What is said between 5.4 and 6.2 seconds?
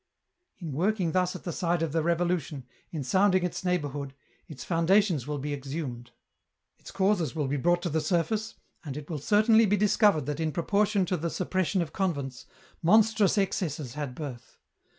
exhumed. 302 EN